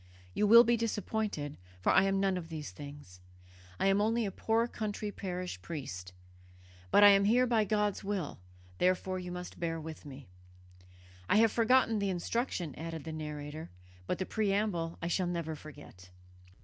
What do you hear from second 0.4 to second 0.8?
will be